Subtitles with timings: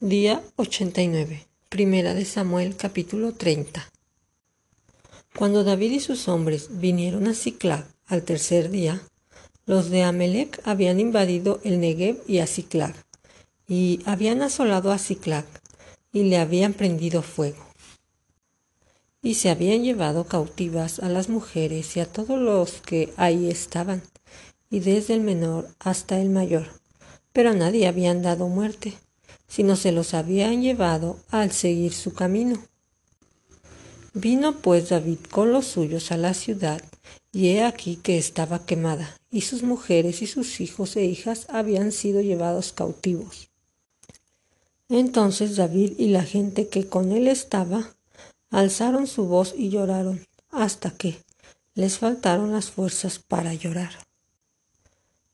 [0.00, 1.48] Día 89.
[1.68, 3.90] Primera de Samuel capítulo 30.
[5.36, 9.00] Cuando David y sus hombres vinieron a Ciclag al tercer día,
[9.66, 12.94] los de Amelec habían invadido el Negev y a Ciclag,
[13.66, 15.46] y habían asolado a Ciclag,
[16.12, 17.66] y le habían prendido fuego.
[19.20, 24.02] Y se habían llevado cautivas a las mujeres y a todos los que ahí estaban,
[24.70, 26.68] y desde el menor hasta el mayor,
[27.32, 28.94] pero a nadie habían dado muerte
[29.48, 32.62] sino se los habían llevado al seguir su camino.
[34.14, 36.82] Vino pues David con los suyos a la ciudad,
[37.32, 41.92] y he aquí que estaba quemada, y sus mujeres y sus hijos e hijas habían
[41.92, 43.50] sido llevados cautivos.
[44.88, 47.94] Entonces David y la gente que con él estaba
[48.50, 51.18] alzaron su voz y lloraron, hasta que
[51.74, 54.07] les faltaron las fuerzas para llorar.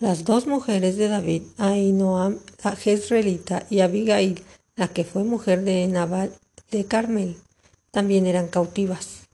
[0.00, 4.42] Las dos mujeres de David, Ainoam, la Jezreelita, y Abigail,
[4.74, 6.32] la que fue mujer de Nabal
[6.70, 7.36] de Carmel,
[7.90, 9.28] también eran cautivas.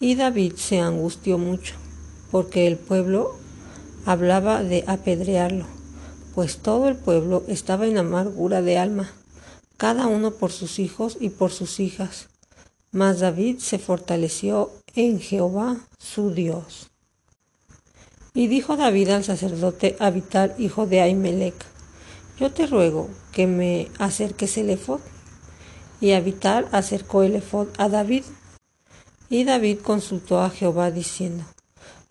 [0.00, 1.76] Y David se angustió mucho,
[2.32, 3.36] porque el pueblo
[4.04, 5.66] hablaba de apedrearlo,
[6.34, 9.12] pues todo el pueblo estaba en amargura de alma,
[9.76, 12.30] cada uno por sus hijos y por sus hijas.
[12.90, 16.91] Mas David se fortaleció en Jehová su Dios.
[18.34, 21.54] Y dijo David al sacerdote Abitar, hijo de Ahimelech,
[22.38, 25.00] yo te ruego que me acerques el efod.
[26.00, 28.24] Y Abitar acercó el efod a David.
[29.28, 31.44] Y David consultó a Jehová diciendo,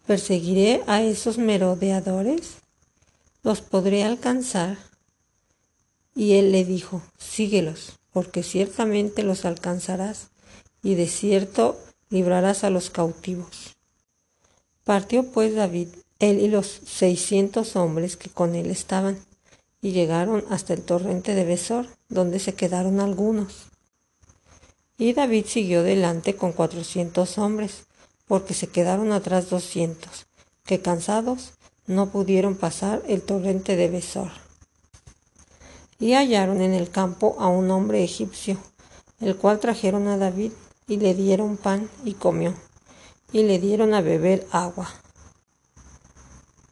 [0.05, 2.57] ¿perseguiré a esos merodeadores?
[3.43, 4.77] ¿Los podré alcanzar?
[6.15, 10.29] Y él le dijo, síguelos, porque ciertamente los alcanzarás,
[10.83, 11.77] y de cierto
[12.09, 13.75] librarás a los cautivos.
[14.83, 15.89] Partió pues David
[16.21, 19.19] él y los seiscientos hombres que con él estaban,
[19.81, 23.65] y llegaron hasta el torrente de Besor, donde se quedaron algunos.
[24.99, 27.87] Y David siguió delante con cuatrocientos hombres,
[28.27, 30.27] porque se quedaron atrás doscientos,
[30.63, 31.53] que cansados
[31.87, 34.29] no pudieron pasar el torrente de Besor.
[35.99, 38.57] Y hallaron en el campo a un hombre egipcio,
[39.19, 40.51] el cual trajeron a David,
[40.87, 42.53] y le dieron pan y comió,
[43.33, 45.00] y le dieron a beber agua.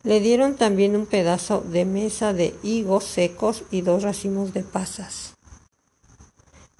[0.04, 5.36] Le dieron también un pedazo de mesa de higos secos y dos racimos de pasas.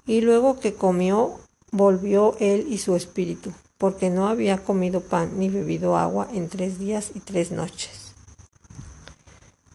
[0.06, 1.38] Y luego que comió,
[1.70, 6.78] volvió él y su espíritu, porque no había comido pan ni bebido agua en tres
[6.78, 8.14] días y tres noches.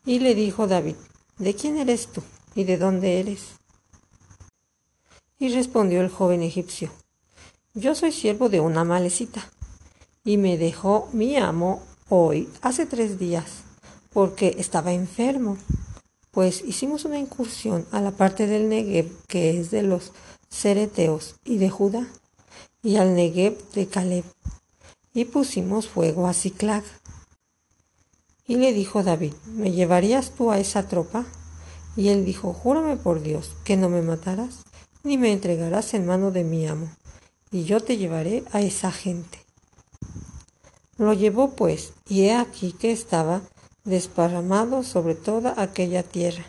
[0.06, 0.96] Y le dijo David,
[1.38, 2.24] ¿de quién eres tú
[2.56, 3.56] y de dónde eres?
[5.38, 6.92] Y respondió el joven egipcio,
[7.74, 9.52] yo soy siervo de una malecita,
[10.24, 13.46] y me dejó mi amo hoy, hace tres días,
[14.14, 15.58] porque estaba enfermo.
[16.32, 20.12] Pues hicimos una incursión a la parte del Negev que es de los
[20.50, 22.08] Cereteos y de Judá,
[22.84, 24.26] y al Negev de Caleb,
[25.14, 26.84] y pusimos fuego a Ciclag.
[28.48, 31.26] Y le dijo David, ¿me llevarías tú a esa tropa?
[31.96, 34.64] Y él dijo, Júrame por Dios que no me matarás,
[35.04, 36.90] ni me entregarás en mano de mi amo,
[37.50, 39.45] y yo te llevaré a esa gente.
[40.98, 43.42] Lo llevó pues, y he aquí que estaba
[43.84, 46.46] desparramado sobre toda aquella tierra,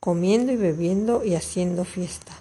[0.00, 2.32] comiendo y bebiendo y haciendo fiesta,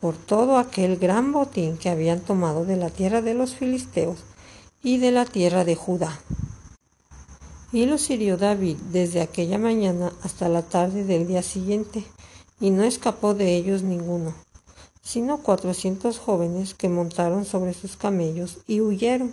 [0.00, 4.18] por todo aquel gran botín que habían tomado de la tierra de los filisteos
[4.82, 6.20] y de la tierra de Judá.
[7.72, 12.04] Y los hirió David desde aquella mañana hasta la tarde del día siguiente,
[12.60, 14.34] y no escapó de ellos ninguno,
[15.02, 19.32] sino cuatrocientos jóvenes que montaron sobre sus camellos y huyeron.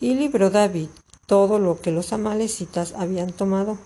[0.00, 0.88] Y libró David
[1.26, 3.78] todo lo que los amalecitas habían tomado,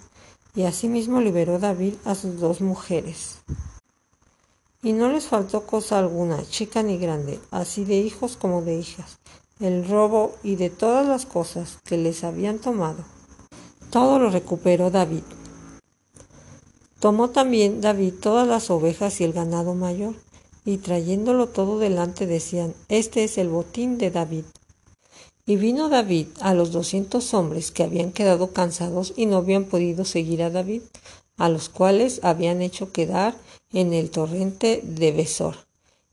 [0.54, 3.38] y asimismo liberó David a sus dos mujeres.
[4.82, 9.18] Y no les faltó cosa alguna, chica ni grande, así de hijos como de hijas,
[9.60, 13.04] el robo y de todas las cosas que les habían tomado.
[13.90, 15.24] Todo lo recuperó David.
[16.98, 20.14] Tomó también David todas las ovejas y el ganado mayor,
[20.64, 24.44] y trayéndolo todo delante decían, Este es el botín de David.
[25.50, 30.04] Y vino David a los doscientos hombres que habían quedado cansados y no habían podido
[30.04, 30.82] seguir a David,
[31.38, 33.36] a los cuales habían hecho quedar
[33.72, 35.56] en el torrente de Besor.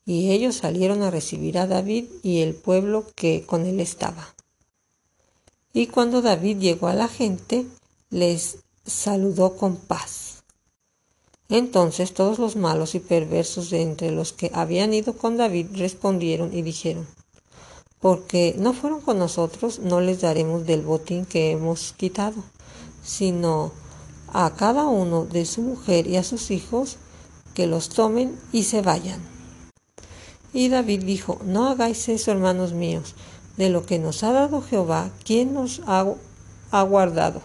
[0.08, 4.34] Y ellos salieron a recibir a David y el pueblo que con él estaba.
[5.72, 7.68] Y cuando David llegó a la gente,
[8.10, 8.58] les
[8.88, 10.46] saludó con paz.
[11.48, 16.58] Entonces todos los malos y perversos de entre los que habían ido con David respondieron
[16.58, 17.06] y dijeron,
[18.00, 22.44] porque no fueron con nosotros, no les daremos del botín que hemos quitado,
[23.04, 23.72] sino
[24.34, 26.98] a cada uno de su mujer y a sus hijos
[27.54, 29.22] que los tomen y se vayan.
[30.54, 33.16] Y David dijo, no hagáis eso, hermanos míos,
[33.58, 36.06] de lo que nos ha dado Jehová, quien nos ha,
[36.72, 37.42] ha guardado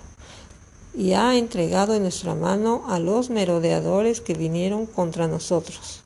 [0.95, 6.03] y ha entregado en nuestra mano a los merodeadores que vinieron contra nosotros.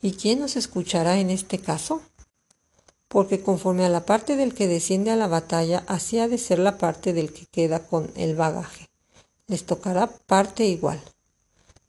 [0.00, 2.02] ¿Y quién nos escuchará en este caso?
[3.12, 6.58] Porque conforme a la parte del que desciende a la batalla, así ha de ser
[6.58, 8.86] la parte del que queda con el bagaje.
[9.48, 10.98] Les tocará parte igual.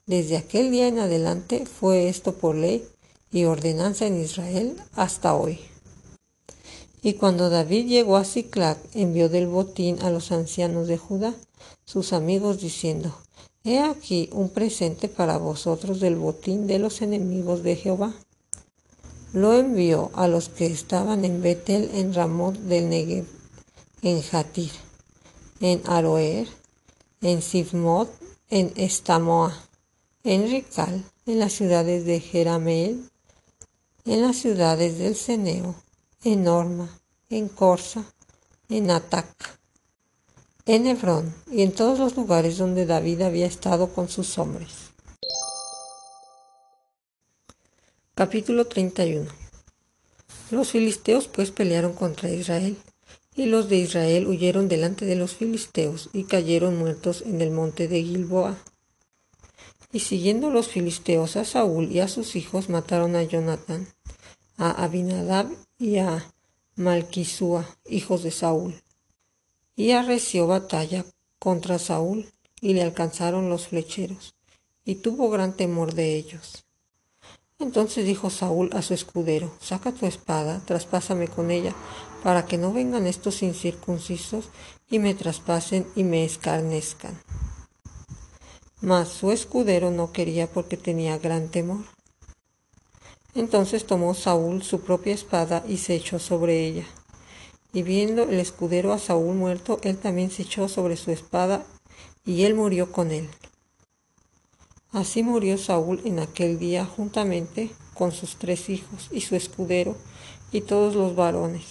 [0.04, 2.86] Desde aquel día en adelante fue esto por ley
[3.32, 5.60] y ordenanza en Israel hasta hoy.
[7.00, 11.34] Y cuando David llegó a Ciclac, envió del botín a los ancianos de Judá,
[11.86, 13.16] sus amigos, diciendo,
[13.64, 18.12] He aquí un presente para vosotros del botín de los enemigos de Jehová.
[19.34, 23.26] Lo envió a los que estaban en Betel, en Ramot del Negev,
[24.00, 24.70] en Jatir,
[25.60, 26.48] en Aroer,
[27.20, 28.08] en Sifmot,
[28.48, 29.52] en Estamoa,
[30.22, 33.10] en Rical, en las ciudades de Jerameel,
[34.06, 35.74] en las ciudades del Ceneo,
[36.22, 36.88] en Norma,
[37.28, 38.04] en Corsa,
[38.70, 39.58] en Atac
[40.66, 44.83] en Hebrón y en todos los lugares donde David había estado con sus hombres.
[48.14, 49.28] Capítulo 31
[50.50, 52.76] Los filisteos pues pelearon contra Israel,
[53.34, 57.88] y los de Israel huyeron delante de los filisteos y cayeron muertos en el monte
[57.88, 58.56] de Gilboa.
[59.92, 63.88] Y siguiendo los filisteos a Saúl y a sus hijos mataron a Jonatán,
[64.56, 66.32] a Abinadab y a
[66.76, 68.74] Malquisúa, hijos de Saúl
[69.76, 71.04] y arreció batalla
[71.38, 74.34] contra Saúl, y le alcanzaron los flecheros,
[74.84, 76.64] y tuvo gran temor de ellos.
[77.64, 81.74] Entonces dijo Saúl a su escudero, saca tu espada, traspásame con ella,
[82.22, 84.50] para que no vengan estos incircuncisos
[84.90, 87.18] y me traspasen y me escarnezcan.
[88.80, 91.84] Mas su escudero no quería porque tenía gran temor.
[93.34, 96.84] Entonces tomó Saúl su propia espada y se echó sobre ella
[97.74, 101.66] y viendo el escudero a Saúl muerto, él también se echó sobre su espada,
[102.24, 103.28] y él murió con él.
[104.94, 109.96] Así murió Saúl en aquel día juntamente con sus tres hijos y su escudero
[110.52, 111.64] y todos los varones.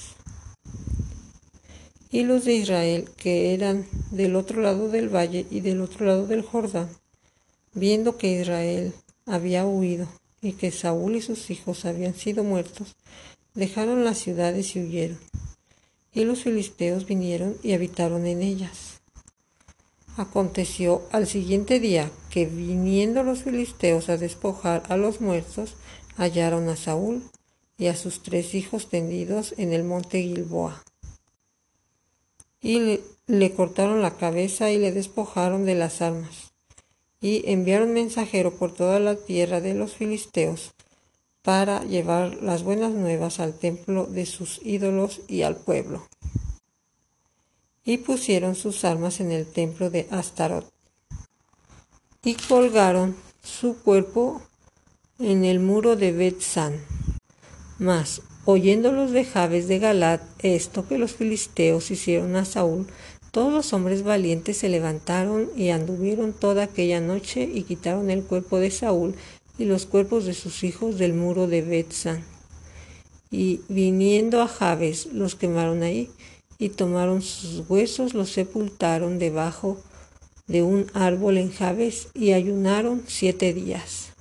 [2.11, 6.27] Y los de Israel, que eran del otro lado del valle y del otro lado
[6.27, 6.89] del Jordán,
[7.73, 8.93] viendo que Israel
[9.25, 10.05] había huido
[10.41, 12.97] y que Saúl y sus hijos habían sido muertos,
[13.53, 15.17] dejaron las ciudades y huyeron
[16.13, 19.01] y los filisteos vinieron y habitaron en ellas.
[20.17, 25.75] Aconteció al siguiente día que viniendo los filisteos a despojar a los muertos,
[26.17, 27.21] hallaron a Saúl
[27.77, 30.83] y a sus tres hijos tendidos en el monte Gilboa.
[32.59, 36.53] Y le, cortaron la cabeza y le despojaron de las armas.
[37.21, 40.73] Y enviaron mensajero por toda la tierra de los filisteos
[41.43, 46.07] para llevar las buenas nuevas al templo de sus ídolos y al pueblo.
[47.85, 50.72] Y pusieron sus armas en el templo de Astarot.
[52.25, 54.41] Y colgaron su cuerpo
[55.19, 56.79] en el muro de Bet-San.
[57.79, 62.87] Mas, oyendo los de Jabes de Galat esto que los filisteos hicieron a Saúl,
[63.31, 68.57] todos los hombres valientes se levantaron y anduvieron toda aquella noche y quitaron el cuerpo
[68.59, 69.15] de Saúl
[69.57, 72.23] y los cuerpos de sus hijos del muro de Betsan.
[73.31, 76.09] Y viniendo a Jabes los quemaron ahí,
[76.57, 79.77] y tomaron sus huesos, los sepultaron debajo
[80.47, 84.12] de un árbol en Jabes, y ayunaron siete días.